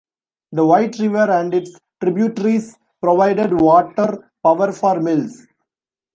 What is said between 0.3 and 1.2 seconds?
The White